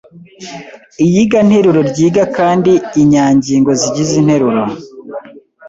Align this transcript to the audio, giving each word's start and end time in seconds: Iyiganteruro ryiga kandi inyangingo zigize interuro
Iyiganteruro 1.05 1.79
ryiga 1.89 2.23
kandi 2.37 2.71
inyangingo 3.01 3.69
zigize 3.81 4.13
interuro 4.21 4.63